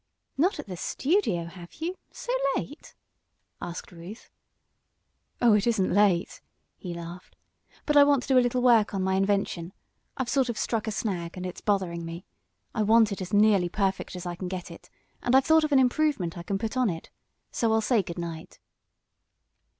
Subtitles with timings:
[0.35, 2.95] "Not at the studio; have you so late?"
[3.61, 4.31] asked Ruth.
[5.39, 6.41] "Oh, it isn't late,"
[6.75, 7.35] he laughed.
[7.85, 9.73] "But I want to do a little work on my invention.
[10.17, 12.25] I've sort of struck a snag, and it's bothering me.
[12.73, 14.89] I want it as nearly perfect as I can get it,
[15.21, 17.11] and I've thought of an improvement I can put on it.
[17.51, 18.57] So I'll say good night."